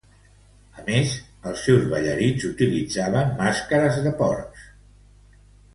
A 0.83 0.85
més, 0.87 1.11
els 1.51 1.61
seus 1.67 1.85
ballarins 1.91 2.47
utilitzaven 2.51 3.31
màscares 3.45 4.05
de 4.09 4.19
porcs. 4.25 4.67